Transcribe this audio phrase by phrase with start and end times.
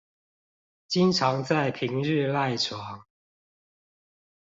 [0.87, 3.05] 經常在平日賴床